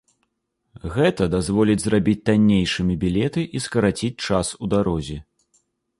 Гэта 0.95 1.27
дазволіць 1.35 1.83
зрабіць 1.83 2.17
таннейшымі 2.29 2.95
білеты 3.03 3.41
і 3.59 3.61
скараціць 3.67 4.15
час 4.25 4.47
у 4.65 4.71
дарозе. 4.77 5.17